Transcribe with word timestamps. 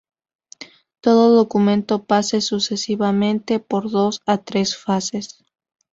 Todo 0.99 1.29
documento 1.35 2.05
pase 2.05 2.41
sucesivamente 2.41 3.59
por 3.69 3.83
dos 3.91 4.19
o 4.25 4.35
tres 4.39 4.75
fases. 4.75 5.27